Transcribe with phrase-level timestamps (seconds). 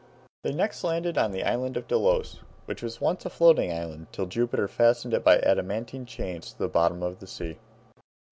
[0.43, 4.25] They next landed on the island of Delos, which was once a floating island, till
[4.25, 7.59] Jupiter fastened it by adamantine chains to the bottom of the sea.